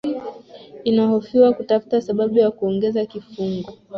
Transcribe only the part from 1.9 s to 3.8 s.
sababu ya kuongeza kifungo